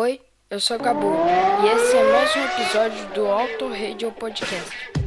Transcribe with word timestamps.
Oi, 0.00 0.20
eu 0.48 0.60
sou 0.60 0.76
o 0.76 0.80
Gabu 0.80 1.12
e 1.60 1.66
esse 1.74 1.96
é 1.96 2.12
mais 2.12 2.36
um 2.36 2.44
episódio 2.44 3.14
do 3.14 3.26
Auto 3.26 3.66
Radio 3.68 4.12
Podcast. 4.12 4.97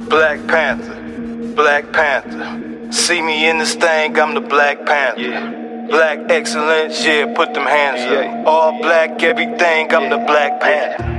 Black 0.10 0.48
Panther, 0.48 1.56
Black 1.56 1.92
Panther. 1.92 2.92
See 2.92 3.22
me 3.22 3.50
in 3.50 3.58
this 3.58 3.76
thing, 3.76 4.18
I'm 4.18 4.34
the 4.34 4.42
Black 4.42 4.86
Panther. 4.86 5.88
Black 5.90 6.20
excellence, 6.32 7.06
yeah, 7.06 7.32
put 7.36 7.54
them 7.54 7.66
hands 7.66 8.02
up. 8.12 8.48
All 8.48 8.82
black, 8.82 9.22
everything, 9.22 9.94
I'm 9.94 10.10
the 10.10 10.18
Black 10.26 10.60
Panther. 10.60 11.15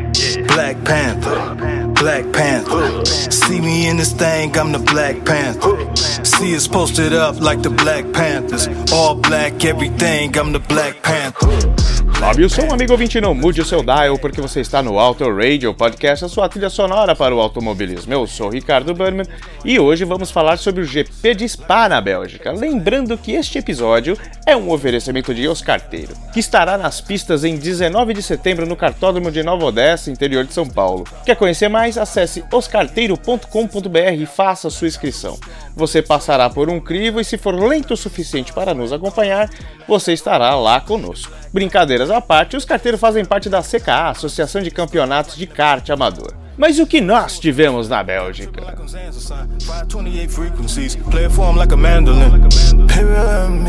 Black 0.57 0.83
Panther, 0.87 1.93
Black 2.01 2.33
Panther. 2.33 3.05
See 3.05 3.61
me 3.61 3.91
in 3.91 3.99
this 3.99 4.15
thing, 4.15 4.57
I'm 4.57 4.73
the 4.73 4.79
Black 4.79 5.23
Panther. 5.27 5.95
See 6.25 6.57
us 6.57 6.67
posted 6.67 7.13
up 7.13 7.39
like 7.43 7.61
the 7.61 7.69
Black 7.69 8.11
Panthers. 8.15 8.67
All 8.91 9.15
black, 9.17 9.67
everything, 9.67 10.35
I'm 10.39 10.53
the 10.53 10.61
Black 10.61 11.03
Panther. 11.03 11.66
Som, 12.49 12.73
amigo 12.73 12.93
ouvinte, 12.93 13.21
não 13.21 13.35
mude 13.35 13.61
o 13.61 13.65
seu 13.65 13.83
dial, 13.83 14.19
porque 14.19 14.41
você 14.41 14.61
está 14.61 14.83
no 14.83 14.99
Auto 14.99 15.31
Radio 15.31 15.75
Podcast, 15.75 16.25
a 16.25 16.29
sua 16.29 16.49
trilha 16.49 16.71
sonora 16.71 17.15
para 17.15 17.35
o 17.35 17.41
automobilismo. 17.41 18.11
Eu 18.11 18.27
sou 18.27 18.49
Ricardo 18.49 18.95
Burman 18.95 19.27
e 19.63 19.79
hoje 19.79 20.05
vamos 20.05 20.31
falar 20.31 20.57
sobre 20.57 20.81
o 20.81 20.85
GP 20.85 21.35
de 21.35 21.47
Spa 21.47 21.91
na 21.91 22.01
Bélgica. 22.01 22.53
Lembrando 22.53 23.19
que 23.19 23.33
este 23.33 23.59
episódio 23.59 24.17
é 24.47 24.57
um 24.57 24.71
oferecimento 24.71 25.35
de 25.35 25.47
Oscarteiro, 25.47 26.15
que 26.33 26.41
estará 26.41 26.79
nas 26.79 27.03
pistas 27.03 27.45
em 27.45 27.57
19 27.57 28.15
de 28.15 28.23
setembro 28.23 28.65
no 28.65 28.77
Cartódromo 28.77 29.31
de 29.31 29.43
Nova 29.43 29.67
Odessa, 29.67 30.11
interior 30.11 30.45
de 30.45 30.55
São 30.55 30.67
Paulo. 30.67 31.05
Quer 31.25 31.37
conhecer 31.37 31.69
mais? 31.69 31.99
Acesse 31.99 32.43
oscarteiro.com.br 32.51 34.15
e 34.19 34.25
faça 34.25 34.71
sua 34.71 34.89
inscrição. 34.89 35.39
Você 35.77 36.01
passará 36.01 36.49
por 36.49 36.71
um 36.71 36.81
crivo 36.81 37.21
e 37.21 37.25
se 37.25 37.37
for 37.37 37.55
lento 37.55 37.93
o 37.93 37.97
suficiente 37.97 38.55
para 38.55 38.73
nos 38.73 38.91
acompanhar, 38.93 39.51
você 39.87 40.15
estará 40.15 40.55
lá 40.55 40.81
conosco. 40.81 41.31
Brincadeiras 41.53 42.06
à 42.11 42.21
parte, 42.21 42.57
os 42.57 42.65
carteiros 42.65 43.01
fazem 43.01 43.25
parte 43.25 43.49
da 43.49 43.63
CKA, 43.63 44.11
Associação 44.11 44.63
de 44.63 44.71
Campeonatos 44.71 45.37
de 45.37 45.47
Kart 45.47 45.89
Amador. 45.91 46.33
Mas 46.57 46.79
o 46.79 46.87
que 46.87 47.03
nós 47.03 47.39
tivemos 47.39 47.87
na 47.87 48.03
Bélgica? 48.03 48.63
528 49.89 50.33
frequencies, 50.33 50.97
play 50.97 51.27
a 51.27 51.31
form 51.31 51.59
like 51.59 51.75
a 51.75 51.77
mandolin. 51.77 52.31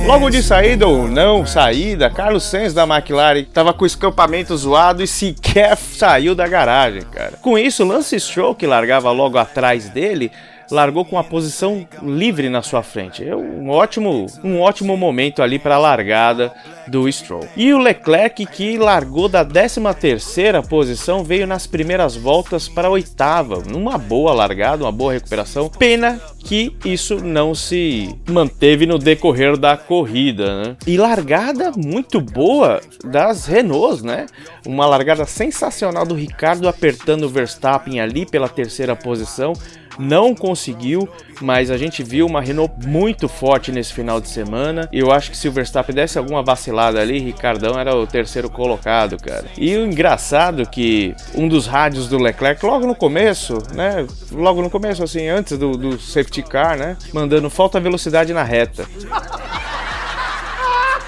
Logo 0.06 0.30
de 0.30 0.42
saída 0.42 0.88
ou 0.88 1.06
não 1.06 1.46
saída, 1.46 2.10
Carlos 2.10 2.44
Sainz 2.44 2.74
da 2.74 2.84
McLaren 2.84 3.42
estava 3.42 3.74
com 3.74 3.84
o 3.84 3.88
escampamento 3.88 4.56
zoado 4.56 5.04
e 5.04 5.08
sequer 5.08 5.76
saiu 5.76 6.34
da 6.34 6.48
garagem, 6.48 7.02
cara. 7.02 7.34
Com 7.42 7.58
isso, 7.58 7.84
Lance 7.84 8.18
Stroll, 8.18 8.56
que 8.56 8.66
largava 8.66 9.12
logo 9.12 9.38
atrás 9.38 9.90
dele, 9.90 10.32
largou 10.72 11.06
com 11.06 11.18
a 11.18 11.24
posição 11.24 11.88
livre 12.02 12.50
na 12.50 12.62
sua 12.62 12.84
frente. 12.84 13.28
É 13.28 13.36
um 13.36 13.70
ótimo, 13.70 14.26
um 14.44 14.60
ótimo 14.60 14.96
momento 14.98 15.42
ali 15.42 15.60
para 15.60 15.76
a 15.76 15.80
largada 15.80 16.54
do 16.88 17.12
Stroll. 17.12 17.48
E 17.56 17.74
o 17.74 17.78
Leclerc, 17.78 18.46
que 18.46 18.78
largou 18.78 19.28
da 19.28 19.46
13ª 19.46 20.68
posição, 20.68 21.24
veio 21.24 21.46
nas 21.46 21.68
primeiras 21.68 22.16
voltas 22.16 22.68
para 22.68 22.88
a 22.88 22.92
oitava, 22.92 23.62
numa 23.70 23.98
boa 23.98 24.34
largada, 24.34 24.84
uma 24.84 24.92
boa 24.92 25.14
recuperação. 25.14 25.70
Pena 25.70 26.20
que 26.44 26.76
isso 26.86 27.18
não 27.18 27.54
se 27.54 28.16
manteve 28.30 28.86
no 28.86 28.98
decorrer 28.98 29.58
da 29.58 29.76
corrida, 29.76 30.64
né? 30.64 30.78
E 30.88 30.98
largada 30.98 31.72
muito 31.76 32.22
boa 32.22 32.80
das 33.04 33.46
Renaults, 33.46 34.02
né? 34.02 34.28
Uma 34.66 34.86
largada 34.86 35.26
sensacional 35.26 36.06
do 36.06 36.16
Ricardo 36.16 36.70
apertando 36.70 37.24
o 37.24 37.30
Verstappen 37.30 38.00
ali 38.00 38.26
pela 38.26 38.48
terceira 38.48 38.96
posição 38.96 39.54
não 39.98 40.36
conseguiu, 40.36 41.08
mas 41.42 41.72
a 41.72 41.78
gente 41.78 42.04
viu 42.04 42.26
uma 42.26 42.42
Renault 42.42 42.74
muito 42.86 43.28
forte 43.28 43.72
nesse 43.72 43.94
final 43.94 44.20
de 44.20 44.30
semana. 44.30 44.88
Eu 44.92 45.12
acho 45.12 45.32
que 45.32 45.38
se 45.38 45.48
o 45.48 45.52
Verstappen 45.52 45.96
desse 45.96 46.18
alguma 46.18 46.44
vacilada 46.44 47.00
ali, 47.00 47.20
Ricardão 47.20 47.80
era 47.80 47.96
o 47.96 48.06
terceiro 48.06 48.50
colocado, 48.50 49.18
cara. 49.18 49.46
E 49.58 49.76
o 49.76 49.86
engraçado 49.86 50.68
que 50.68 51.16
um 51.36 51.48
dos 51.48 51.68
rádios 51.68 52.08
do 52.08 52.18
Leclerc, 52.18 52.66
logo 52.66 52.86
no 52.86 52.96
começo, 52.96 53.58
né? 53.74 54.06
Logo 54.32 54.62
no 54.62 54.70
começo, 54.70 55.04
assim, 55.04 55.28
antes 55.28 55.58
do, 55.58 55.78
do 55.78 56.00
safety 56.00 56.44
car, 56.44 56.78
né? 56.78 56.98
Mandando 57.14 57.50
falta 57.50 57.80
velocidade 57.80 58.34
na 58.34 58.44
reta. 58.44 58.86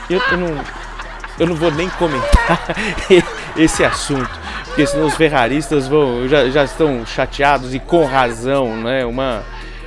Eu, 0.10 0.20
eu 0.32 0.38
não. 0.38 0.64
Eu 1.40 1.48
não 1.48 1.56
vou 1.56 1.72
nem 1.72 1.88
comentar 1.92 2.76
esse 3.59 3.84
assunto 3.84 4.40
porque 4.80 4.86
senão 4.86 5.08
os 5.08 5.16
ferraristas 5.16 5.90
vão, 5.90 6.25
já, 6.30 6.50
já 6.50 6.64
estão 6.64 7.06
chateados 7.06 7.75
e 7.75 7.80
com 7.80 8.06
razão, 8.06 8.78
né? 8.78 9.03
Uma, 9.03 9.44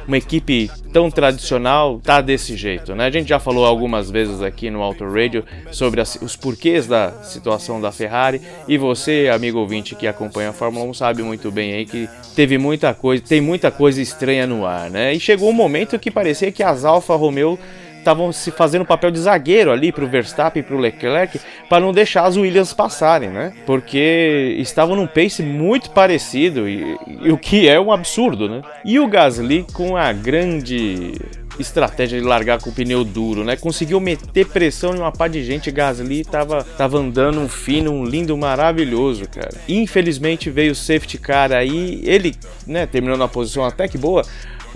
uma 0.07 0.19
equipe 0.19 0.71
tão 0.93 1.11
tradicional 1.11 1.99
tá 1.99 2.21
desse 2.21 2.59
jeito, 2.59 2.95
né? 2.95 3.07
A 3.07 3.11
gente 3.11 3.29
já 3.29 3.39
falou 3.39 3.65
algumas 3.65 4.11
vezes 4.11 4.43
aqui 4.43 4.71
no 4.71 4.83
Auto 4.83 5.05
Radio 5.11 5.47
sobre 5.71 6.03
as, 6.03 6.17
os 6.17 6.37
porquês 6.37 6.87
da 6.87 7.11
situação 7.23 7.81
da 7.81 7.91
Ferrari 7.91 8.43
e 8.69 8.77
você, 8.77 9.31
amigo 9.33 9.61
ouvinte 9.61 9.95
que 9.95 10.07
acompanha 10.07 10.51
a 10.51 10.53
Fórmula 10.53 10.85
1, 10.85 10.93
sabe 10.93 11.23
muito 11.23 11.51
bem 11.51 11.73
aí 11.73 11.87
que 11.87 12.07
teve 12.37 12.59
muita 12.59 12.93
coisa, 12.93 13.23
tem 13.27 13.41
muita 13.41 13.71
coisa 13.71 14.03
estranha 14.03 14.47
no 14.47 14.67
ar, 14.67 14.91
né? 14.91 15.15
E 15.15 15.21
chegou 15.21 15.49
um 15.49 15.55
momento 15.55 15.99
que 15.99 16.11
parecia 16.11 16.53
que 16.53 16.63
as 16.63 16.85
Alfa 16.85 17.17
Romeo 17.17 17.59
estavam 18.03 18.33
se 18.33 18.51
fazendo 18.51 18.85
papel 18.85 19.11
de 19.11 19.21
zagueiro 19.21 19.71
ali 19.71 19.93
para 19.93 20.05
o 20.05 20.09
Verstappen 20.09 20.61
e 20.61 20.65
para 20.65 20.77
o 20.77 20.79
Leclerc 20.79 21.41
para 21.69 21.81
não 21.81 21.93
deixar 21.93 22.25
as 22.25 22.37
Williams 22.37 22.73
passarem, 22.73 23.31
né? 23.31 23.53
Porque 23.65 24.57
estavam 24.59 24.97
num 24.97 25.07
pace 25.07 25.43
muito 25.43 25.91
parecido 25.91 26.69
e, 26.69 26.99
e, 27.23 27.33
o 27.33 27.39
que 27.39 27.69
é 27.69 27.81
um 27.81 27.93
absurdo, 27.93 28.49
né? 28.49 28.63
E 28.85 28.99
o 28.99 29.07
Gasly 29.07 29.65
com 29.73 29.97
a 29.97 30.13
grande 30.13 31.15
estratégia 31.59 32.21
de 32.21 32.27
largar 32.27 32.61
com 32.61 32.71
o 32.71 32.73
pneu 32.73 33.05
duro, 33.05 33.45
né? 33.45 33.57
Conseguiu 33.57 34.01
meter 34.01 34.47
pressão 34.47 34.95
em 34.95 34.99
uma 34.99 35.13
pá 35.13 35.29
de 35.29 35.43
gente. 35.45 35.71
Gasly 35.71 36.25
tava, 36.25 36.65
tava 36.77 36.99
andando 36.99 37.41
um 37.41 37.49
fino, 37.49 37.93
um 37.93 38.05
lindo, 38.05 38.37
maravilhoso, 38.37 39.29
cara. 39.29 39.53
Infelizmente 39.69 40.51
veio 40.51 40.73
o 40.73 40.75
safety 40.75 41.19
car 41.19 41.53
aí. 41.53 42.01
Ele, 42.05 42.35
né, 42.67 42.87
terminou 42.87 43.17
na 43.17 43.29
posição 43.29 43.65
até 43.65 43.87
que 43.87 43.99
boa, 43.99 44.25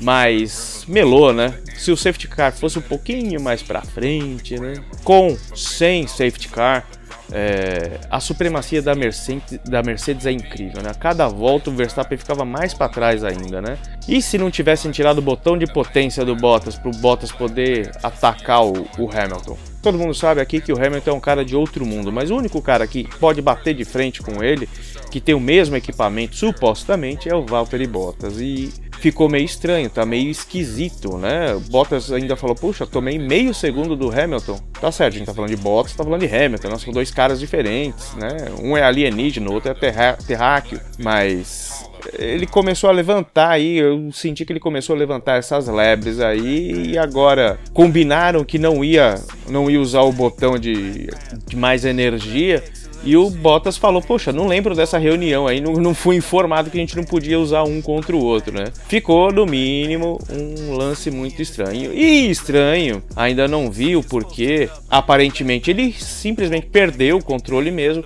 mas 0.01 0.85
melou, 0.89 1.33
né? 1.33 1.55
Se 1.77 1.91
o 1.91 1.97
safety 1.97 2.29
car 2.29 2.53
fosse 2.53 2.79
um 2.79 2.83
pouquinho 2.83 3.41
mais 3.41 3.63
para 3.63 3.83
frente, 3.83 4.59
né? 4.59 4.75
Com, 5.05 5.37
sem 5.55 6.07
safety 6.07 6.49
car, 6.49 6.87
é, 7.33 7.99
a 8.09 8.21
supremacia 8.21 8.81
da 8.81 8.95
Mercedes, 8.95 9.59
da 9.65 9.83
Mercedes 9.83 10.27
é 10.27 10.33
incrível, 10.33 10.83
né? 10.83 10.91
A 10.91 10.95
cada 10.95 11.27
volta 11.29 11.71
o 11.71 11.75
Verstappen 11.75 12.17
ficava 12.17 12.45
mais 12.45 12.73
para 12.73 12.89
trás 12.89 13.25
ainda, 13.25 13.61
né? 13.61 13.79
E 14.09 14.23
se 14.23 14.39
não 14.39 14.51
tivessem 14.51 14.91
tirado 14.91 15.19
o 15.19 15.23
botão 15.23 15.59
de 15.59 15.67
potência 15.67 16.25
do 16.25 16.37
Bottas 16.37 16.77
para 16.77 16.89
o 16.89 16.97
Bottas 16.97 17.33
poder 17.33 17.91
atacar 18.03 18.65
o, 18.65 18.87
o 18.99 19.11
Hamilton? 19.11 19.59
Todo 19.83 19.99
mundo 19.99 20.15
sabe 20.15 20.41
aqui 20.41 20.61
que 20.61 20.73
o 20.73 20.77
Hamilton 20.77 21.11
é 21.11 21.15
um 21.15 21.21
cara 21.21 21.45
de 21.45 21.57
outro 21.57 21.85
mundo, 21.85 22.13
mas 22.13 22.31
o 22.31 22.37
único 22.37 22.63
cara 22.63 22.87
que 22.87 23.09
pode 23.19 23.43
bater 23.43 23.75
de 23.75 23.85
frente 23.85 24.23
com 24.23 24.43
ele, 24.43 24.69
que 25.11 25.21
tem 25.21 25.35
o 25.35 25.41
mesmo 25.41 25.77
equipamento 25.77 26.37
supostamente, 26.37 27.29
é 27.29 27.35
o 27.35 27.45
Valtteri 27.45 27.87
Bottas. 27.87 28.41
E 28.41 28.73
ficou 29.07 29.29
meio 29.29 29.45
estranho, 29.45 29.89
tá 29.89 30.05
meio 30.05 30.29
esquisito, 30.29 31.17
né? 31.17 31.57
Bottas 31.71 32.11
ainda 32.11 32.35
falou, 32.35 32.57
puxa, 32.57 32.85
tomei 32.85 33.21
meio 33.21 33.55
segundo 33.55 33.95
do 33.95 34.11
Hamilton. 34.11 34.59
Tá 34.81 34.91
certo, 34.91 35.15
a 35.15 35.19
gente 35.19 35.27
tá 35.27 35.35
falando 35.35 35.51
de 35.51 35.57
Bottas, 35.57 35.95
tá 35.95 36.03
falando 36.03 36.27
de 36.27 36.35
Hamilton, 36.35 36.69
nós 36.69 36.83
são 36.83 36.93
dois 36.93 37.13
caras 37.13 37.39
diferentes, 37.39 38.15
né? 38.15 38.31
Um 38.61 38.77
é 38.77 38.83
alienígena, 38.83 39.49
o 39.49 39.55
outro 39.55 39.71
é 39.71 40.13
terráqueo, 40.15 40.81
mas 40.99 41.89
ele 42.19 42.49
começou 42.49 42.91
a 42.91 42.93
levantar 42.93 43.51
aí, 43.51 43.77
eu 43.79 44.11
senti 44.13 44.45
que 44.45 44.53
ele 44.53 44.59
começou 44.59 44.97
a 44.97 44.99
levantar 44.99 45.39
essas 45.39 45.69
lebres 45.69 46.19
aí 46.19 46.91
e 46.91 46.99
agora 46.99 47.61
combinaram 47.73 48.45
que 48.45 48.59
não 48.59 48.85
ia 48.85 49.15
não 49.49 49.71
ia 49.71 49.81
usar 49.81 50.03
o 50.03 50.13
botão 50.13 50.59
de, 50.59 51.09
de 51.47 51.57
mais 51.57 51.85
energia 51.85 52.63
E 53.07 53.17
o 53.17 53.31
Bottas 53.31 53.77
falou: 53.77 54.03
Poxa, 54.03 54.33
não 54.33 54.49
lembro 54.49 54.75
dessa 54.75 54.99
reunião 54.99 55.47
aí, 55.47 55.61
não, 55.61 55.75
não 55.75 55.95
fui 55.95 56.17
informado 56.17 56.69
que 56.69 56.77
a 56.77 56.81
gente 56.81 56.97
não 56.97 57.05
podia 57.05 57.39
usar 57.39 57.63
um 57.63 57.81
contra 57.81 58.17
o 58.17 58.23
outro, 58.23 58.53
né? 58.53 58.65
Ficou, 58.89 59.33
no 59.33 59.47
mínimo, 59.47 60.19
um 60.29 60.75
lance 60.75 61.09
muito 61.09 61.41
estranho. 61.41 61.93
E 61.95 62.29
estranho, 62.29 63.01
ainda 63.15 63.47
não 63.47 63.71
vi 63.71 63.95
o 63.95 64.03
porquê. 64.03 64.69
Aparentemente, 64.91 65.71
ele 65.71 65.93
simplesmente 65.93 66.67
perdeu 66.67 67.19
o 67.19 67.25
controle 67.25 67.71
mesmo. 67.71 68.05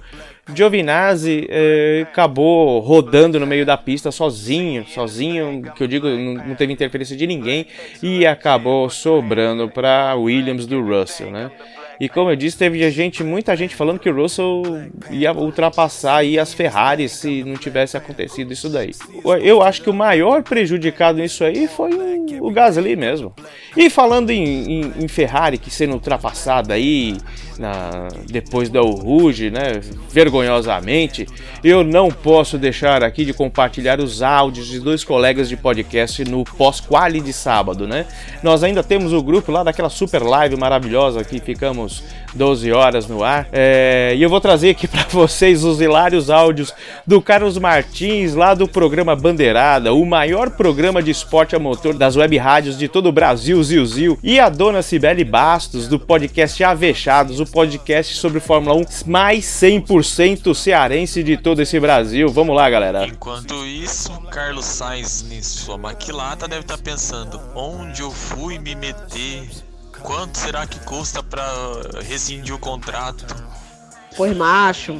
Giovinazzi 0.54 1.46
eh, 1.48 2.06
acabou 2.10 2.80
rodando 2.80 3.38
no 3.38 3.46
meio 3.46 3.64
da 3.64 3.76
pista 3.76 4.10
sozinho, 4.10 4.84
sozinho, 4.86 5.62
que 5.76 5.82
eu 5.82 5.86
digo, 5.86 6.08
não, 6.08 6.54
teve 6.56 6.72
interferência 6.72 7.16
de 7.16 7.26
ninguém 7.26 7.66
e 8.02 8.26
acabou 8.26 8.90
sobrando 8.90 9.68
para 9.68 10.14
Williams 10.16 10.66
do 10.66 10.82
Russell, 10.82 11.30
né? 11.30 11.50
E 12.00 12.08
como 12.08 12.30
eu 12.30 12.36
disse, 12.36 12.56
teve 12.56 12.90
gente, 12.90 13.22
muita 13.22 13.54
gente 13.54 13.76
falando 13.76 13.98
que 13.98 14.08
o 14.08 14.14
Russell 14.14 14.62
ia 15.10 15.34
ultrapassar 15.34 16.16
aí 16.16 16.38
as 16.38 16.54
Ferraris 16.54 17.12
se 17.12 17.44
não 17.44 17.56
tivesse 17.56 17.94
acontecido 17.94 18.54
isso 18.54 18.70
daí. 18.70 18.92
Eu 19.42 19.60
acho 19.60 19.82
que 19.82 19.90
o 19.90 19.92
maior 19.92 20.42
prejudicado 20.42 21.18
nisso 21.18 21.44
aí 21.44 21.68
foi 21.68 21.92
o 21.92 22.09
Gasly 22.52 22.96
mesmo. 22.96 23.32
E 23.76 23.88
falando 23.88 24.30
em, 24.30 24.80
em, 24.80 24.92
em 25.04 25.08
Ferrari 25.08 25.58
que 25.58 25.70
sendo 25.70 25.94
ultrapassada 25.94 26.74
aí 26.74 27.16
na, 27.60 28.08
depois 28.26 28.70
da 28.70 28.80
Rouge, 28.80 29.50
né, 29.50 29.80
vergonhosamente, 30.10 31.26
eu 31.62 31.84
não 31.84 32.10
posso 32.10 32.56
deixar 32.56 33.04
aqui 33.04 33.24
de 33.24 33.34
compartilhar 33.34 34.00
os 34.00 34.22
áudios 34.22 34.66
de 34.66 34.80
dois 34.80 35.04
colegas 35.04 35.48
de 35.48 35.58
podcast 35.58 36.24
no 36.24 36.42
pós-quali 36.42 37.20
de 37.20 37.34
sábado, 37.34 37.86
né? 37.86 38.06
Nós 38.42 38.64
ainda 38.64 38.82
temos 38.82 39.12
o 39.12 39.22
grupo 39.22 39.52
lá 39.52 39.62
daquela 39.62 39.90
super 39.90 40.22
live 40.22 40.56
maravilhosa 40.56 41.22
que 41.22 41.38
ficamos 41.38 42.02
12 42.34 42.72
horas 42.72 43.06
no 43.06 43.22
ar. 43.22 43.46
É, 43.52 44.14
e 44.16 44.22
eu 44.22 44.30
vou 44.30 44.40
trazer 44.40 44.70
aqui 44.70 44.88
para 44.88 45.04
vocês 45.10 45.62
os 45.62 45.80
hilários 45.80 46.30
áudios 46.30 46.72
do 47.06 47.20
Carlos 47.20 47.58
Martins, 47.58 48.34
lá 48.34 48.54
do 48.54 48.66
programa 48.66 49.14
Bandeirada, 49.14 49.92
o 49.92 50.06
maior 50.06 50.50
programa 50.50 51.02
de 51.02 51.10
esporte 51.10 51.54
a 51.54 51.58
motor 51.58 51.92
das 51.92 52.16
web 52.20 52.36
rádios 52.38 52.78
de 52.78 52.88
todo 52.88 53.08
o 53.08 53.12
Brasil, 53.12 53.62
Zil 53.62 53.86
Zil. 53.86 54.18
E 54.22 54.38
a 54.38 54.48
dona 54.48 54.82
Cibele 54.82 55.24
Bastos, 55.24 55.88
do 55.88 55.98
podcast 55.98 56.62
Avechados, 56.62 57.40
o 57.40 57.46
podcast 57.46 58.14
sobre 58.14 58.40
Fórmula 58.40 58.76
1 58.76 58.84
mais 59.06 59.44
100% 59.44 60.54
cearense 60.54 61.22
de 61.22 61.36
todo 61.36 61.60
esse 61.62 61.78
Brasil. 61.80 62.28
Vamos 62.28 62.54
lá, 62.54 62.68
galera. 62.68 63.06
Enquanto 63.06 63.66
isso, 63.66 64.12
Carlos 64.30 64.64
Sainz, 64.64 65.24
em 65.30 65.42
sua 65.42 65.78
maquilata, 65.78 66.46
deve 66.46 66.62
estar 66.62 66.76
tá 66.76 66.82
pensando: 66.82 67.40
onde 67.54 68.02
eu 68.02 68.10
fui 68.10 68.58
me 68.58 68.74
meter? 68.74 69.48
Quanto 70.02 70.38
será 70.38 70.66
que 70.66 70.78
custa 70.80 71.22
para 71.22 71.42
rescindir 72.08 72.54
o 72.54 72.58
contrato? 72.58 73.26
Pois, 74.16 74.36
macho, 74.36 74.98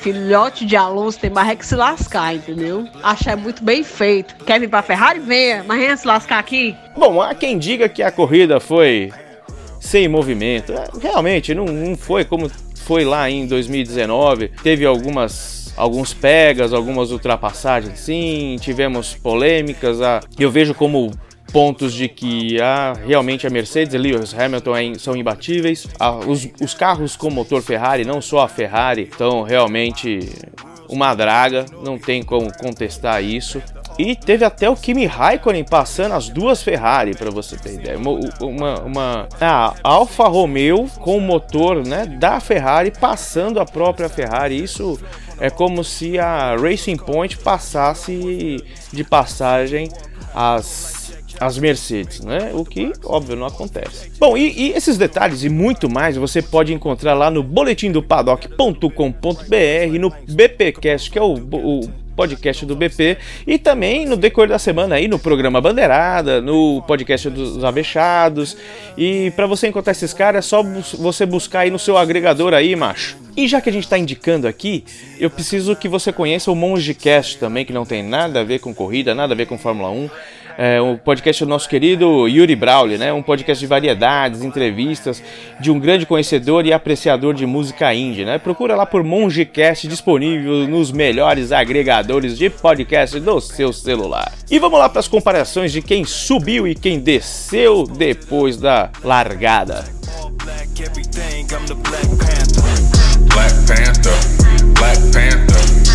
filhote 0.00 0.64
de 0.64 0.76
Alonso 0.76 1.18
tem 1.18 1.30
mais 1.30 1.48
é 1.48 1.54
que 1.54 1.66
se 1.66 1.76
lascar, 1.76 2.34
entendeu? 2.34 2.88
Achar 3.02 3.36
muito 3.36 3.62
bem 3.62 3.84
feito. 3.84 4.34
Quer 4.44 4.58
vir 4.58 4.68
pra 4.68 4.82
Ferrari? 4.82 5.20
Venha, 5.20 5.64
mas 5.66 5.78
venha 5.78 5.96
se 5.96 6.06
lascar 6.06 6.38
aqui. 6.38 6.74
Bom, 6.96 7.20
há 7.20 7.34
quem 7.34 7.58
diga 7.58 7.88
que 7.88 8.02
a 8.02 8.10
corrida 8.10 8.58
foi 8.58 9.12
sem 9.78 10.08
movimento. 10.08 10.72
É, 10.72 10.88
realmente, 11.00 11.54
não, 11.54 11.66
não 11.66 11.96
foi 11.96 12.24
como 12.24 12.50
foi 12.84 13.04
lá 13.04 13.30
em 13.30 13.46
2019. 13.46 14.52
Teve 14.62 14.86
algumas 14.86 15.60
alguns 15.76 16.12
pegas, 16.12 16.74
algumas 16.74 17.10
ultrapassagens, 17.10 17.98
sim, 18.00 18.56
tivemos 18.60 19.14
polêmicas. 19.14 19.98
Eu 20.38 20.50
vejo 20.50 20.74
como 20.74 21.10
pontos 21.52 21.92
de 21.92 22.08
que 22.08 22.60
a, 22.60 22.94
realmente 23.06 23.46
a 23.46 23.50
Mercedes 23.50 23.94
e 23.94 23.98
Lewis 23.98 24.34
Hamilton 24.34 24.76
é, 24.76 24.94
são 24.98 25.16
imbatíveis. 25.16 25.86
A, 25.98 26.12
os, 26.12 26.48
os 26.60 26.74
carros 26.74 27.16
com 27.16 27.30
motor 27.30 27.62
Ferrari, 27.62 28.04
não 28.04 28.20
só 28.20 28.40
a 28.40 28.48
Ferrari, 28.48 29.02
estão 29.02 29.42
realmente 29.42 30.30
uma 30.88 31.14
draga, 31.14 31.66
não 31.84 31.98
tem 31.98 32.22
como 32.22 32.52
contestar 32.56 33.22
isso. 33.22 33.62
E 33.98 34.16
teve 34.16 34.44
até 34.44 34.68
o 34.68 34.74
Kimi 34.74 35.06
Raikkonen 35.06 35.64
passando 35.64 36.14
as 36.14 36.28
duas 36.28 36.62
Ferrari, 36.62 37.14
para 37.14 37.30
você 37.30 37.56
ter 37.56 37.74
ideia. 37.74 37.98
Uma, 37.98 38.18
uma, 38.40 38.80
uma 38.80 39.28
a 39.40 39.74
Alfa 39.82 40.26
Romeo 40.26 40.88
com 41.00 41.16
o 41.16 41.20
motor 41.20 41.86
né, 41.86 42.06
da 42.06 42.40
Ferrari 42.40 42.90
passando 42.90 43.60
a 43.60 43.64
própria 43.64 44.08
Ferrari. 44.08 44.60
Isso 44.60 44.98
é 45.38 45.50
como 45.50 45.84
se 45.84 46.18
a 46.18 46.56
Racing 46.56 46.96
Point 46.96 47.38
passasse 47.38 48.64
de 48.92 49.04
passagem 49.04 49.88
as 50.34 50.99
as 51.40 51.58
Mercedes, 51.58 52.20
né? 52.20 52.50
O 52.52 52.64
que, 52.64 52.92
óbvio, 53.02 53.34
não 53.34 53.46
acontece. 53.46 54.12
Bom, 54.18 54.36
e, 54.36 54.52
e 54.52 54.72
esses 54.72 54.98
detalhes 54.98 55.42
e 55.42 55.48
muito 55.48 55.88
mais 55.88 56.16
você 56.16 56.42
pode 56.42 56.74
encontrar 56.74 57.14
lá 57.14 57.30
no 57.30 57.42
boletimdopaddock.com.br, 57.42 59.98
no 59.98 60.12
BPcast, 60.28 61.10
que 61.10 61.18
é 61.18 61.22
o, 61.22 61.34
o 61.34 61.88
podcast 62.14 62.66
do 62.66 62.76
BP 62.76 63.16
e 63.46 63.58
também 63.58 64.04
no 64.04 64.14
decorrer 64.14 64.50
da 64.50 64.58
semana 64.58 64.96
aí 64.96 65.08
no 65.08 65.18
programa 65.18 65.58
Bandeirada, 65.58 66.42
no 66.42 66.82
podcast 66.82 67.30
dos 67.30 67.64
Avechados. 67.64 68.54
E 68.98 69.30
para 69.30 69.46
você 69.46 69.68
encontrar 69.68 69.92
esses 69.92 70.12
caras 70.12 70.44
é 70.44 70.48
só 70.48 70.62
você 70.98 71.24
buscar 71.24 71.60
aí 71.60 71.70
no 71.70 71.78
seu 71.78 71.96
agregador 71.96 72.52
aí, 72.52 72.76
macho. 72.76 73.16
E 73.34 73.48
já 73.48 73.62
que 73.62 73.70
a 73.70 73.72
gente 73.72 73.84
está 73.84 73.96
indicando 73.96 74.46
aqui, 74.46 74.84
eu 75.18 75.30
preciso 75.30 75.74
que 75.74 75.88
você 75.88 76.12
conheça 76.12 76.50
o 76.50 76.54
Mongecast 76.54 77.38
também, 77.38 77.64
que 77.64 77.72
não 77.72 77.86
tem 77.86 78.02
nada 78.02 78.40
a 78.40 78.44
ver 78.44 78.58
com 78.58 78.74
corrida, 78.74 79.14
nada 79.14 79.32
a 79.32 79.36
ver 79.36 79.46
com 79.46 79.56
Fórmula 79.56 79.90
1 79.90 80.10
é, 80.60 80.78
um 80.78 80.94
podcast 80.94 81.42
do 81.42 81.48
nosso 81.48 81.66
querido 81.66 82.28
Yuri 82.28 82.54
Brawley, 82.54 82.98
né? 82.98 83.10
Um 83.14 83.22
podcast 83.22 83.58
de 83.58 83.66
variedades, 83.66 84.42
entrevistas, 84.42 85.22
de 85.58 85.70
um 85.70 85.80
grande 85.80 86.04
conhecedor 86.04 86.66
e 86.66 86.72
apreciador 86.72 87.32
de 87.32 87.46
música 87.46 87.94
indie, 87.94 88.26
né? 88.26 88.36
Procura 88.36 88.76
lá 88.76 88.84
por 88.84 89.02
Mongecast 89.02 89.88
disponível 89.88 90.68
nos 90.68 90.92
melhores 90.92 91.50
agregadores 91.50 92.36
de 92.36 92.50
podcast 92.50 93.18
do 93.18 93.40
seu 93.40 93.72
celular. 93.72 94.34
E 94.50 94.58
vamos 94.58 94.78
lá 94.78 94.90
para 94.90 95.00
as 95.00 95.08
comparações 95.08 95.72
de 95.72 95.80
quem 95.80 96.04
subiu 96.04 96.68
e 96.68 96.74
quem 96.74 97.00
desceu 97.00 97.84
depois 97.84 98.58
da 98.58 98.90
largada. 99.02 99.86
Black 100.44 100.68
Panther, 103.66 104.12
Black 104.74 105.00
Panther. 105.10 105.89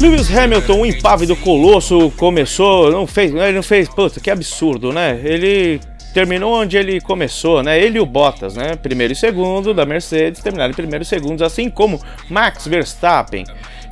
Lewis 0.00 0.36
Hamilton, 0.36 0.80
o 0.80 0.86
impávido 0.86 1.36
colosso, 1.36 2.10
começou, 2.16 2.90
não 2.90 3.06
fez, 3.06 3.32
ele 3.32 3.52
não 3.52 3.62
fez, 3.62 3.88
puta, 3.88 4.18
que 4.18 4.28
absurdo, 4.28 4.92
né? 4.92 5.20
Ele 5.22 5.80
terminou 6.12 6.52
onde 6.52 6.76
ele 6.76 7.00
começou, 7.00 7.62
né? 7.62 7.80
Ele 7.80 7.98
e 7.98 8.00
o 8.00 8.06
Bottas, 8.06 8.56
né? 8.56 8.74
Primeiro 8.74 9.12
e 9.12 9.16
segundo 9.16 9.72
da 9.72 9.86
Mercedes, 9.86 10.42
terminaram 10.42 10.72
em 10.72 10.74
primeiro 10.74 11.04
e 11.04 11.06
segundo, 11.06 11.44
assim 11.44 11.70
como 11.70 12.00
Max 12.28 12.66
Verstappen. 12.66 13.44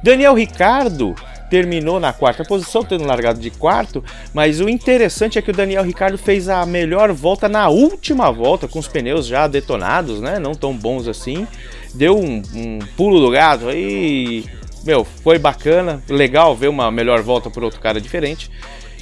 Daniel 0.02 0.34
Ricardo 0.34 1.14
terminou 1.50 1.99
na 1.99 2.12
quarta 2.12 2.44
posição, 2.44 2.85
tendo 2.85 3.05
largado 3.05 3.41
de 3.41 3.50
quarto, 3.50 4.02
mas 4.32 4.61
o 4.61 4.69
interessante 4.69 5.38
é 5.38 5.43
que 5.43 5.50
o 5.50 5.55
Daniel 5.55 5.82
Ricardo 5.82 6.17
fez 6.17 6.49
a 6.49 6.64
melhor 6.64 7.12
volta 7.12 7.49
na 7.49 7.69
última 7.69 8.31
volta, 8.31 8.69
com 8.69 8.79
os 8.79 8.89
pneus 8.89 9.27
já 9.27 9.46
detonados, 9.46 10.20
né? 10.20 10.39
Não 10.39 10.55
tão 10.55 10.74
bons 10.74 11.08
assim 11.08 11.46
deu 11.94 12.19
um, 12.19 12.43
um 12.55 12.79
pulo 12.96 13.20
do 13.20 13.31
gato 13.31 13.69
aí. 13.69 14.44
Meu, 14.84 15.05
foi 15.05 15.39
bacana, 15.39 16.03
legal 16.08 16.56
ver 16.56 16.69
uma 16.69 16.91
melhor 16.91 17.22
volta 17.22 17.51
por 17.51 17.63
outro 17.63 17.81
cara 17.81 18.01
diferente. 18.01 18.51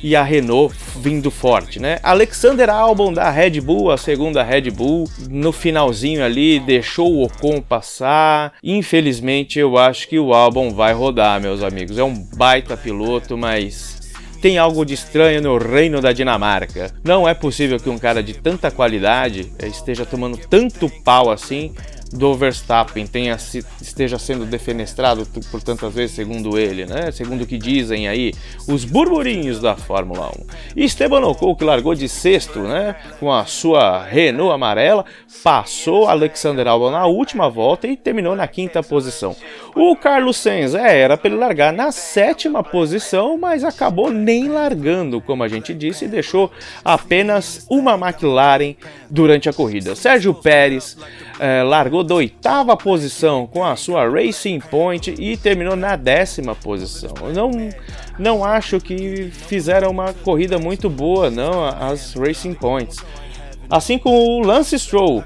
E 0.03 0.15
a 0.15 0.23
Renault 0.23 0.75
vindo 0.97 1.31
forte, 1.31 1.81
né? 1.81 1.99
Alexander 2.03 2.71
Albon 2.71 3.13
da 3.13 3.31
Red 3.31 3.61
Bull, 3.61 3.91
a 3.91 3.97
segunda 3.97 4.43
Red 4.43 4.71
Bull, 4.71 5.09
no 5.29 5.53
finalzinho 5.53 6.25
ali 6.25 6.61
deixou 6.61 7.15
o 7.15 7.25
Ocon 7.25 7.61
passar. 7.61 8.55
Infelizmente, 8.63 9.59
eu 9.59 9.77
acho 9.77 10.09
que 10.09 10.19
o 10.19 10.33
Albon 10.33 10.71
vai 10.71 10.93
rodar, 10.93 11.41
meus 11.41 11.63
amigos. 11.63 11.99
É 11.99 12.05
um 12.05 12.15
baita 12.37 12.77
piloto, 12.77 13.37
mas 13.37 13.99
tem 14.41 14.57
algo 14.57 14.85
de 14.85 14.95
estranho 14.95 15.43
no 15.43 15.59
reino 15.59 16.01
da 16.01 16.13
Dinamarca. 16.13 16.93
Não 17.03 17.29
é 17.29 17.35
possível 17.35 17.79
que 17.79 17.91
um 17.91 17.99
cara 17.99 18.23
de 18.23 18.35
tanta 18.35 18.71
qualidade 18.71 19.53
esteja 19.65 20.07
tomando 20.07 20.39
tanto 20.39 20.89
pau 21.03 21.31
assim 21.31 21.75
do 22.13 22.35
Verstappen 22.35 23.07
tenha, 23.07 23.37
esteja 23.81 24.19
sendo 24.19 24.47
defenestrado 24.47 25.27
por 25.51 25.63
tantas 25.63 25.93
vezes, 25.93 26.17
segundo 26.17 26.59
ele, 26.59 26.87
né? 26.87 27.11
Segundo 27.11 27.43
o 27.43 27.47
que 27.47 27.59
dizem 27.59 28.09
aí 28.09 28.33
os 28.67 28.85
burburinhos 28.85 29.61
da 29.61 29.77
Fórmula 29.77 30.29
1. 30.29 30.47
E 30.77 30.85
Esteban 30.85 31.27
Ocon, 31.27 31.55
que 31.55 31.65
largou 31.65 31.95
de 31.95 32.09
sexto, 32.09 32.61
né? 32.61 32.97
Com 33.21 33.33
a 33.33 33.45
sua 33.45 34.03
Renault 34.03 34.53
amarela, 34.53 35.05
passou 35.43 36.09
Alexander 36.09 36.67
Albon 36.67 36.91
na 36.91 37.07
última 37.07 37.49
volta 37.49 37.87
e 37.87 37.97
terminou 37.97 38.35
na 38.35 38.49
quinta 38.49 38.83
posição. 38.83 39.37
O 39.81 39.95
Carlos 39.95 40.37
Sainz, 40.39 40.75
é, 40.75 41.03
era 41.03 41.17
para 41.17 41.31
ele 41.31 41.39
largar 41.39 41.73
na 41.73 41.93
sétima 41.93 42.65
posição, 42.65 43.39
mas 43.39 43.63
acabou 43.63 44.11
nem 44.11 44.49
largando, 44.49 45.21
como 45.21 45.45
a 45.45 45.49
gente 45.49 45.73
disse, 45.73 46.05
e 46.05 46.09
deixou 46.09 46.51
apenas 46.85 47.65
uma 47.71 47.95
McLaren 47.95 48.75
durante 49.09 49.49
a 49.49 49.53
corrida. 49.53 49.95
Sérgio 49.95 50.35
Pérez 50.35 50.97
é, 51.39 51.63
largou 51.63 52.03
da 52.03 52.17
oitava 52.17 52.77
posição 52.77 53.47
com 53.47 53.65
a 53.65 53.77
sua 53.77 54.11
Racing 54.11 54.59
Point 54.59 55.15
e 55.17 55.37
terminou 55.37 55.77
na 55.77 55.95
décima 55.95 56.57
posição. 56.57 57.15
não, 57.33 57.53
não 58.19 58.45
acho 58.45 58.81
que 58.81 59.31
fizeram 59.31 59.93
uma 59.93 60.13
corrida 60.13 60.59
muito 60.59 60.91
boa, 60.91 61.31
não, 61.31 61.65
as 61.65 62.15
Racing 62.15 62.55
Points. 62.55 62.99
Assim 63.71 63.97
como 63.97 64.17
o 64.17 64.41
Lance 64.41 64.77
Stroll, 64.77 65.23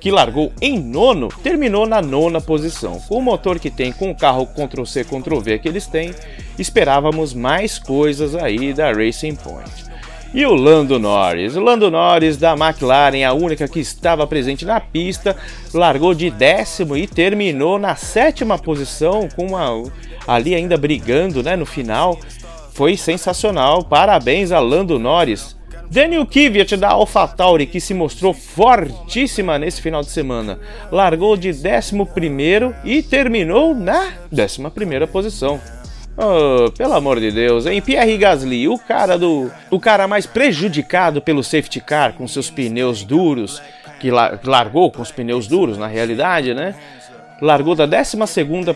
que 0.00 0.10
largou 0.10 0.52
em 0.60 0.78
nono, 0.78 1.28
terminou 1.42 1.86
na 1.86 2.00
nona 2.00 2.40
posição. 2.40 3.00
Com 3.08 3.18
o 3.18 3.22
motor 3.22 3.58
que 3.58 3.70
tem, 3.70 3.92
com 3.92 4.10
o 4.10 4.14
carro 4.14 4.46
Ctrl-C, 4.46 5.04
Ctrl-V 5.04 5.58
que 5.58 5.68
eles 5.68 5.86
têm, 5.86 6.14
esperávamos 6.58 7.34
mais 7.34 7.78
coisas 7.78 8.34
aí 8.34 8.72
da 8.72 8.92
Racing 8.92 9.34
Point. 9.34 9.84
E 10.32 10.44
o 10.44 10.52
Lando 10.52 10.98
Norris. 10.98 11.54
O 11.54 11.60
Lando 11.60 11.90
Norris 11.90 12.36
da 12.36 12.54
McLaren, 12.54 13.24
a 13.24 13.32
única 13.32 13.68
que 13.68 13.78
estava 13.78 14.26
presente 14.26 14.64
na 14.64 14.80
pista, 14.80 15.36
largou 15.72 16.12
de 16.12 16.28
décimo 16.28 16.96
e 16.96 17.06
terminou 17.06 17.78
na 17.78 17.94
sétima 17.94 18.58
posição, 18.58 19.28
com 19.36 19.46
uma, 19.46 19.84
ali 20.26 20.52
ainda 20.54 20.76
brigando 20.76 21.40
né, 21.40 21.54
no 21.54 21.64
final. 21.64 22.18
Foi 22.72 22.96
sensacional. 22.96 23.84
Parabéns 23.84 24.50
a 24.50 24.58
Lando 24.58 24.98
Norris. 24.98 25.56
Daniel 25.94 26.26
Kvyat 26.26 26.76
da 26.76 26.88
AlphaTauri, 26.88 27.66
que 27.66 27.80
se 27.80 27.94
mostrou 27.94 28.34
fortíssima 28.34 29.56
nesse 29.60 29.80
final 29.80 30.02
de 30.02 30.10
semana, 30.10 30.58
largou 30.90 31.36
de 31.36 31.50
11 31.50 32.74
e 32.84 33.00
terminou 33.00 33.76
na 33.76 34.08
11 34.32 35.06
posição. 35.12 35.60
Oh, 36.16 36.68
pelo 36.72 36.94
amor 36.94 37.20
de 37.20 37.30
Deus, 37.30 37.66
hein? 37.66 37.80
Pierre 37.80 38.18
Gasly, 38.18 38.66
o 38.66 38.76
cara 38.76 39.16
do. 39.16 39.48
O 39.70 39.78
cara 39.78 40.08
mais 40.08 40.26
prejudicado 40.26 41.22
pelo 41.22 41.44
safety 41.44 41.80
car 41.80 42.14
com 42.14 42.26
seus 42.26 42.50
pneus 42.50 43.04
duros, 43.04 43.62
que 44.00 44.10
largou 44.10 44.90
com 44.90 45.00
os 45.00 45.12
pneus 45.12 45.46
duros 45.46 45.78
na 45.78 45.86
realidade, 45.86 46.54
né? 46.54 46.74
Largou 47.44 47.74
da 47.74 47.84
12 47.84 48.16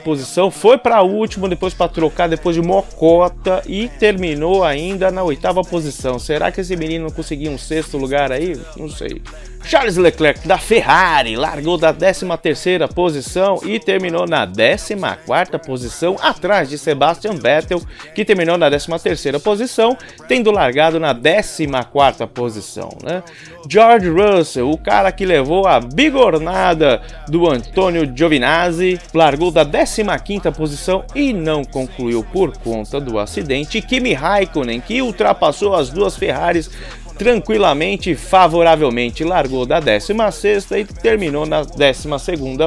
posição, 0.04 0.50
foi 0.50 0.76
para 0.76 0.98
a 0.98 1.02
última, 1.02 1.48
depois 1.48 1.72
para 1.72 1.88
trocar, 1.88 2.28
depois 2.28 2.54
de 2.54 2.60
mocota 2.60 3.62
e 3.66 3.88
terminou 3.88 4.62
ainda 4.62 5.10
na 5.10 5.22
oitava 5.22 5.62
posição. 5.62 6.18
Será 6.18 6.52
que 6.52 6.60
esse 6.60 6.76
menino 6.76 7.10
conseguiu 7.10 7.50
um 7.50 7.56
sexto 7.56 7.96
lugar 7.96 8.30
aí? 8.30 8.60
Não 8.76 8.90
sei. 8.90 9.22
Charles 9.64 9.96
Leclerc 9.96 10.48
da 10.48 10.56
Ferrari 10.56 11.36
largou 11.36 11.76
da 11.76 11.92
13ª 11.92 12.88
posição 12.92 13.60
e 13.64 13.78
terminou 13.78 14.26
na 14.26 14.46
14ª 14.46 15.58
posição, 15.58 16.16
atrás 16.20 16.70
de 16.70 16.78
Sebastian 16.78 17.34
Vettel, 17.34 17.82
que 18.14 18.24
terminou 18.24 18.56
na 18.56 18.70
13ª 18.70 19.38
posição, 19.40 19.96
tendo 20.26 20.50
largado 20.50 20.98
na 20.98 21.14
14ª 21.14 22.26
posição, 22.26 22.96
né? 23.02 23.22
George 23.68 24.08
Russell, 24.08 24.70
o 24.70 24.78
cara 24.78 25.12
que 25.12 25.26
levou 25.26 25.66
a 25.66 25.78
bigornada 25.80 27.02
do 27.28 27.46
Antonio 27.50 28.10
Giovinazzi, 28.16 28.98
largou 29.12 29.50
da 29.50 29.66
15ª 29.66 30.50
posição 30.54 31.04
e 31.14 31.34
não 31.34 31.62
concluiu 31.62 32.24
por 32.32 32.56
conta 32.56 32.98
do 32.98 33.18
acidente. 33.18 33.82
Kimi 33.82 34.14
Raikkonen, 34.14 34.80
que 34.80 35.02
ultrapassou 35.02 35.74
as 35.74 35.90
duas 35.90 36.16
Ferraris 36.16 36.70
tranquilamente 37.18 38.14
favoravelmente 38.14 39.24
largou 39.24 39.66
da 39.66 39.80
16 39.80 40.70
e 40.70 40.84
terminou 40.84 41.44
na 41.44 41.62
12 41.62 42.08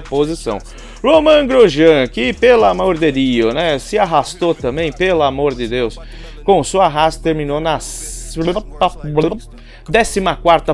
posição. 0.07 0.59
Roman 1.01 1.47
Grosjean, 1.47 2.07
que 2.07 2.33
pelo 2.33 2.65
amor 2.65 2.97
de 2.97 3.11
Deus, 3.11 3.53
né, 3.53 3.79
se 3.79 3.97
arrastou 3.97 4.53
também, 4.53 4.91
pelo 4.91 5.23
amor 5.23 5.55
de 5.55 5.67
Deus, 5.67 5.97
com 6.43 6.63
sua 6.63 6.85
arrasto 6.85 7.23
terminou 7.23 7.59
na 7.59 7.79
14 7.79 8.21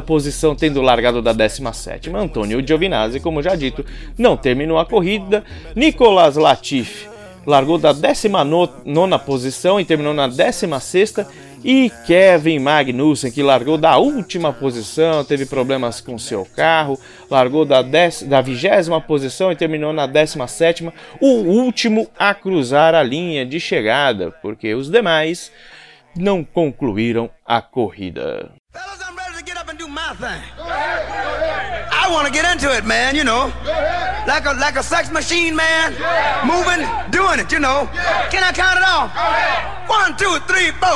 posição, 0.05 0.55
tendo 0.55 0.81
largado 0.81 1.21
da 1.21 1.31
17. 1.31 2.09
Antônio 2.13 2.65
Giovinazzi, 2.65 3.19
como 3.19 3.41
já 3.41 3.55
dito, 3.55 3.85
não 4.17 4.35
terminou 4.35 4.79
a 4.79 4.85
corrida. 4.85 5.43
Nicolas 5.75 6.35
Latifi 6.35 7.16
largou 7.47 7.77
da 7.77 7.93
19 7.93 9.19
posição 9.25 9.79
e 9.79 9.85
terminou 9.85 10.13
na 10.13 10.27
16 10.27 11.25
e 11.63 11.89
Kevin 12.05 12.59
Magnussen, 12.59 13.31
que 13.31 13.41
largou 13.41 13.77
da 13.77 13.97
última 13.97 14.53
posição, 14.53 15.23
teve 15.23 15.45
problemas 15.45 15.99
com 16.01 16.19
seu 16.19 16.45
carro, 16.45 16.99
largou 17.31 17.65
da, 17.65 17.81
da 17.81 18.41
vigésima 18.41 19.01
posição 19.01 19.51
e 19.51 19.55
terminou 19.55 19.91
na 19.91 20.05
17, 20.05 20.91
o 21.19 21.27
último 21.27 22.07
a 22.19 22.33
cruzar 22.33 22.93
a 22.93 23.01
linha 23.01 23.45
de 23.45 23.59
chegada, 23.59 24.31
porque 24.41 24.75
os 24.75 24.89
demais 24.89 25.51
não 26.15 26.43
concluíram 26.43 27.29
a 27.45 27.61
corrida. 27.61 28.51
I 32.07 32.09
want 32.09 32.25
to 32.25 32.31
get 32.31 32.49
into 32.49 32.73
it, 32.73 32.85
man, 32.85 33.15
you 33.15 33.25
know. 33.25 33.51
Like 34.25 34.45
a, 34.45 34.53
like 34.53 34.77
a 34.77 34.83
sex 34.83 35.11
machine, 35.11 35.53
man. 35.53 35.91
Moving, 36.47 36.87
doing 37.11 37.39
it, 37.39 37.51
you 37.51 37.59
know. 37.59 37.89
Can 38.31 38.43
I 38.43 38.53
count 38.53 38.79
it 38.79 38.85
off? 38.87 39.11
One, 39.89 40.15
two, 40.15 40.39
three, 40.47 40.71
four. 40.79 40.95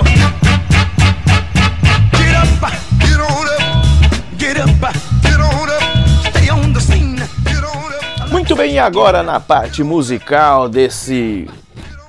Muito 8.31 8.55
bem, 8.55 8.73
e 8.75 8.79
agora 8.79 9.21
na 9.21 9.39
parte 9.39 9.83
musical 9.83 10.69
desse 10.69 11.49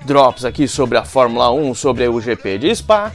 Drops 0.04 0.44
aqui 0.44 0.68
sobre 0.68 0.96
a 0.96 1.04
Fórmula 1.04 1.50
1, 1.50 1.74
sobre 1.74 2.06
o 2.06 2.20
GP 2.20 2.58
de 2.58 2.74
Spa, 2.74 3.10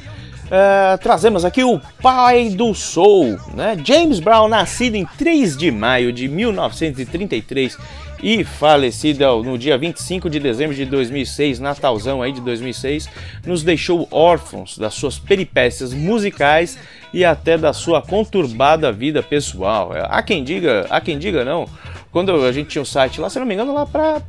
uh, 0.48 0.98
trazemos 1.00 1.46
aqui 1.46 1.64
o 1.64 1.80
pai 2.02 2.50
do 2.50 2.74
soul, 2.74 3.38
né? 3.54 3.78
James 3.84 4.20
Brown, 4.20 4.48
nascido 4.48 4.96
em 4.96 5.06
3 5.06 5.56
de 5.56 5.72
maio 5.72 6.12
de 6.12 6.28
1933 6.28 7.78
e 8.22 8.44
falecido 8.44 9.44
no 9.44 9.58
dia 9.58 9.78
25 9.78 10.30
de 10.30 10.40
dezembro 10.40 10.76
de 10.76 10.86
2006, 10.86 11.60
Natalzão 11.60 12.22
aí 12.22 12.32
de 12.32 12.42
2006, 12.42 13.08
nos 13.46 13.64
deixou 13.64 14.08
órfãos 14.12 14.78
das 14.78 14.94
suas 14.94 15.20
peripécias 15.20 15.94
musicais 15.94 16.78
e 17.14 17.24
até 17.24 17.58
da 17.58 17.74
sua 17.74 18.02
conturbada 18.02 18.92
vida 18.92 19.22
pessoal. 19.22 19.92
Há 20.10 20.22
quem 20.24 20.44
diga, 20.44 20.88
há 20.90 21.00
quem 21.00 21.18
diga 21.20 21.46
não. 21.46 21.68
Quando 22.12 22.44
a 22.44 22.52
gente 22.52 22.70
tinha 22.70 22.82
o 22.82 22.84
um 22.84 22.86
site 22.86 23.22
lá, 23.22 23.30
se 23.30 23.40
não 23.40 23.46
me 23.46 23.54
engano, 23.54 23.74
lá 23.74 23.86
para 23.86 24.22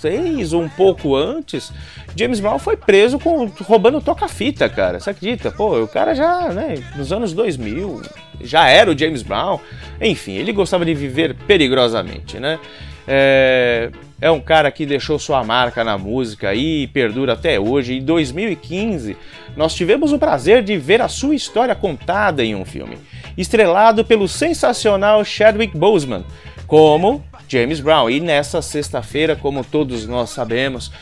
2006 0.00 0.52
ou 0.52 0.62
um 0.62 0.68
pouco 0.68 1.14
antes, 1.14 1.72
James 2.16 2.40
Brown 2.40 2.58
foi 2.58 2.76
preso 2.76 3.18
com 3.18 3.46
roubando 3.46 4.00
toca-fita, 4.00 4.68
cara. 4.68 4.98
Você 4.98 5.10
acredita? 5.10 5.50
Pô, 5.50 5.82
o 5.82 5.88
cara 5.88 6.14
já, 6.14 6.48
né, 6.48 6.82
nos 6.96 7.12
anos 7.12 7.32
2000, 7.32 8.02
já 8.40 8.68
era 8.68 8.90
o 8.90 8.98
James 8.98 9.22
Brown. 9.22 9.58
Enfim, 10.00 10.32
ele 10.32 10.52
gostava 10.52 10.84
de 10.84 10.94
viver 10.94 11.34
perigosamente, 11.34 12.38
né? 12.38 12.58
É, 13.06 13.90
é 14.20 14.30
um 14.30 14.40
cara 14.40 14.70
que 14.70 14.86
deixou 14.86 15.18
sua 15.18 15.42
marca 15.42 15.82
na 15.82 15.98
música 15.98 16.54
e 16.54 16.86
perdura 16.88 17.32
até 17.32 17.58
hoje. 17.58 17.96
Em 17.96 18.04
2015, 18.04 19.16
nós 19.56 19.74
tivemos 19.74 20.12
o 20.12 20.18
prazer 20.18 20.62
de 20.62 20.76
ver 20.76 21.00
a 21.00 21.08
sua 21.08 21.34
história 21.34 21.74
contada 21.74 22.44
em 22.44 22.54
um 22.54 22.64
filme, 22.64 22.98
estrelado 23.36 24.04
pelo 24.04 24.28
sensacional 24.28 25.24
Chadwick 25.24 25.76
Boseman, 25.76 26.24
como 26.66 27.24
James 27.50 27.80
Brown. 27.80 28.08
E 28.08 28.20
nessa 28.20 28.62
sexta-feira, 28.62 29.34
como 29.34 29.64
todos 29.64 30.06
nós 30.06 30.30
sabemos, 30.30 30.92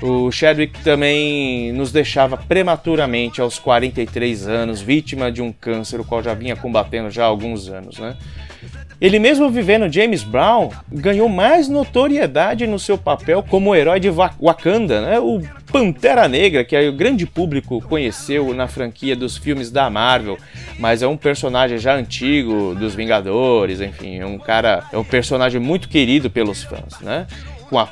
o 0.00 0.30
Chadwick 0.30 0.80
também 0.82 1.72
nos 1.72 1.92
deixava 1.92 2.36
prematuramente 2.36 3.40
aos 3.40 3.58
43 3.58 4.48
anos, 4.48 4.80
vítima 4.80 5.30
de 5.30 5.42
um 5.42 5.52
câncer, 5.52 6.00
o 6.00 6.04
qual 6.04 6.22
já 6.22 6.34
vinha 6.34 6.56
combatendo 6.56 7.10
já 7.10 7.24
há 7.24 7.26
alguns 7.26 7.68
anos, 7.68 7.98
né? 7.98 8.16
Ele 9.00 9.20
mesmo 9.20 9.48
vivendo 9.48 9.92
James 9.92 10.24
Brown, 10.24 10.70
ganhou 10.90 11.28
mais 11.28 11.68
notoriedade 11.68 12.66
no 12.66 12.80
seu 12.80 12.98
papel 12.98 13.44
como 13.44 13.74
herói 13.74 14.00
de 14.00 14.10
Wakanda, 14.10 15.00
né? 15.00 15.20
o 15.20 15.40
Pantera 15.70 16.26
Negra, 16.26 16.64
que 16.64 16.76
o 16.88 16.92
grande 16.92 17.24
público 17.24 17.80
conheceu 17.82 18.52
na 18.52 18.66
franquia 18.66 19.14
dos 19.14 19.36
filmes 19.36 19.70
da 19.70 19.88
Marvel, 19.88 20.36
mas 20.80 21.00
é 21.00 21.06
um 21.06 21.16
personagem 21.16 21.78
já 21.78 21.94
antigo 21.94 22.74
dos 22.74 22.96
Vingadores, 22.96 23.80
enfim, 23.80 24.18
é 24.18 24.26
um 24.26 24.38
cara, 24.38 24.82
é 24.92 24.98
um 24.98 25.04
personagem 25.04 25.60
muito 25.60 25.88
querido 25.88 26.28
pelos 26.28 26.64
fãs, 26.64 26.98
né? 27.00 27.26
com 27.68 27.78
a 27.78 27.86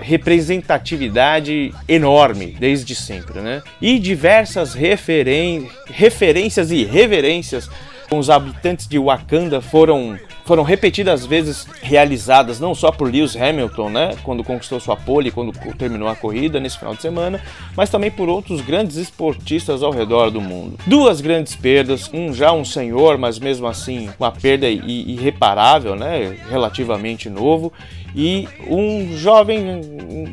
representatividade 0.00 1.72
enorme 1.88 2.54
desde 2.60 2.94
sempre, 2.94 3.40
né? 3.40 3.62
E 3.80 3.98
diversas 3.98 4.74
referen 4.74 5.66
referências 5.86 6.70
e 6.70 6.84
reverências 6.84 7.70
os 8.10 8.30
habitantes 8.30 8.86
de 8.86 8.98
Wakanda 8.98 9.60
foram 9.60 10.18
foram 10.48 10.62
repetidas 10.62 11.26
vezes 11.26 11.66
realizadas 11.82 12.58
não 12.58 12.74
só 12.74 12.90
por 12.90 13.12
Lewis 13.12 13.36
Hamilton, 13.36 13.90
né, 13.90 14.16
quando 14.22 14.42
conquistou 14.42 14.80
sua 14.80 14.96
pole, 14.96 15.30
quando 15.30 15.52
terminou 15.76 16.08
a 16.08 16.16
corrida 16.16 16.58
nesse 16.58 16.78
final 16.78 16.94
de 16.94 17.02
semana, 17.02 17.38
mas 17.76 17.90
também 17.90 18.10
por 18.10 18.30
outros 18.30 18.62
grandes 18.62 18.96
esportistas 18.96 19.82
ao 19.82 19.92
redor 19.92 20.30
do 20.30 20.40
mundo. 20.40 20.78
Duas 20.86 21.20
grandes 21.20 21.54
perdas, 21.54 22.10
um 22.14 22.32
já 22.32 22.50
um 22.50 22.64
senhor, 22.64 23.18
mas 23.18 23.38
mesmo 23.38 23.66
assim 23.66 24.08
uma 24.18 24.32
perda 24.32 24.66
irreparável, 24.66 25.94
né, 25.94 26.38
relativamente 26.48 27.28
novo, 27.28 27.70
e 28.14 28.48
um 28.66 29.16
jovem, 29.16 29.60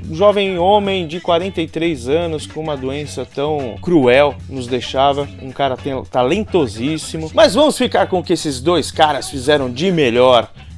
um 0.08 0.16
jovem 0.16 0.58
homem 0.58 1.06
de 1.08 1.20
43 1.20 2.08
anos 2.08 2.48
com 2.48 2.62
uma 2.62 2.78
doença 2.78 3.26
tão 3.26 3.76
cruel 3.82 4.36
nos 4.50 4.66
deixava, 4.66 5.28
um 5.42 5.52
cara 5.52 5.78
talentosíssimo. 6.10 7.30
Mas 7.34 7.54
vamos 7.54 7.78
ficar 7.78 8.08
com 8.08 8.20
o 8.20 8.24
que 8.24 8.34
esses 8.34 8.62
dois 8.62 8.92
caras 8.92 9.30
fizeram 9.30 9.70
de 9.70 9.92
melhor, 9.92 10.05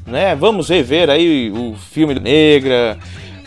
né? 0.06 0.36
Vamos 0.36 0.70
rever 0.70 1.10
aí 1.10 1.52
o 1.52 1.76
filme 1.76 2.16
Negra, 2.16 2.98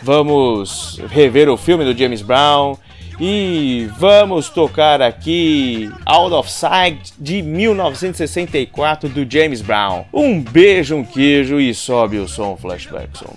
vamos 0.03 0.99
rever 1.09 1.49
o 1.49 1.57
filme 1.57 1.83
do 1.83 1.97
James 1.97 2.21
Brown 2.21 2.77
E 3.23 3.87
vamos 3.99 4.49
tocar 4.49 4.99
aqui 4.99 5.91
Out 6.05 6.33
of 6.33 6.51
Sight 6.51 7.13
de 7.19 7.43
1964 7.43 9.09
do 9.09 9.31
James 9.31 9.61
Brown. 9.61 10.05
Um 10.11 10.41
beijo, 10.41 10.95
um 10.95 11.03
queijo 11.03 11.59
e 11.59 11.71
sobe 11.71 12.17
o 12.17 12.27
som 12.27 12.57
Flashbackson. 12.57 13.35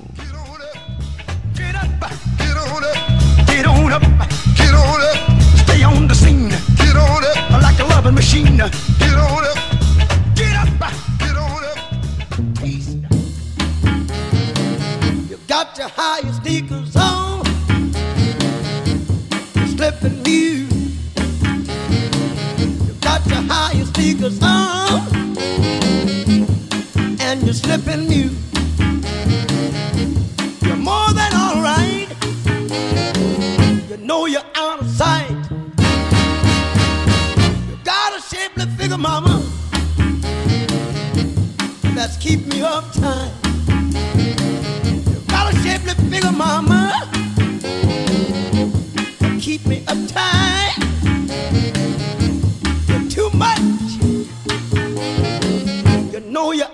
Get 1.54 1.74
up, 1.74 1.90
get 2.38 2.56
on 2.56 3.92
up, 3.92 4.04
got 15.54 15.78
your 15.78 15.88
highest 15.88 16.42
sneakers 16.42 16.96
on, 16.96 17.44
slipping 19.76 20.20
new. 20.24 20.66
You 22.84 22.94
got 23.00 23.24
your 23.26 23.42
higher 23.42 23.84
sneakers 23.84 24.42
on, 24.42 24.63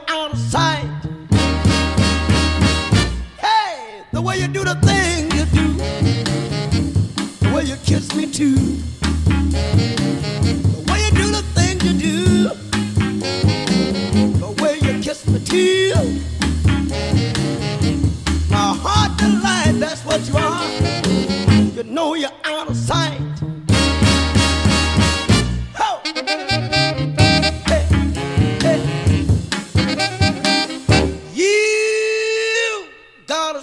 out 0.08 0.32
of 0.32 0.38
sight. 0.38 0.86
Hey, 3.38 4.02
the 4.12 4.20
way 4.20 4.38
you 4.38 4.48
do 4.48 4.64
the 4.64 4.74
thing 4.76 5.30
you 5.32 5.44
do, 5.46 5.72
the 7.40 7.54
way 7.54 7.64
you 7.64 7.76
kiss 7.84 8.14
me 8.14 8.30
too, 8.30 8.69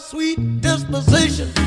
sweet 0.10 0.62
disposition. 0.62 1.67